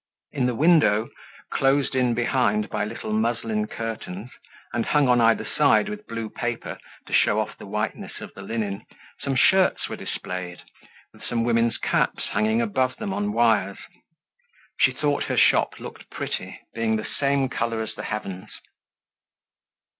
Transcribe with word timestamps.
In 0.31 0.47
the 0.47 0.55
window, 0.55 1.09
closed 1.51 1.93
in 1.93 2.15
behind 2.15 2.69
by 2.71 2.85
little 2.85 3.13
muslin 3.13 3.67
curtains, 3.67 4.31
and 4.73 4.83
hung 4.87 5.07
on 5.07 5.21
either 5.21 5.45
side 5.45 5.89
with 5.89 6.07
blue 6.07 6.27
paper 6.27 6.79
to 7.05 7.13
show 7.13 7.39
off 7.39 7.55
the 7.59 7.67
whiteness 7.67 8.19
of 8.19 8.33
the 8.33 8.41
linen, 8.41 8.83
some 9.19 9.35
shirts 9.35 9.87
were 9.87 9.95
displayed, 9.95 10.63
with 11.13 11.23
some 11.23 11.43
women's 11.43 11.77
caps 11.77 12.29
hanging 12.31 12.63
above 12.63 12.95
them 12.97 13.13
on 13.13 13.31
wires. 13.31 13.77
She 14.79 14.91
thought 14.91 15.25
her 15.25 15.37
shop 15.37 15.79
looked 15.79 16.09
pretty, 16.09 16.59
being 16.73 16.95
the 16.95 17.05
same 17.05 17.47
color 17.47 17.83
as 17.83 17.93
the 17.93 18.01
heavens. 18.05 18.49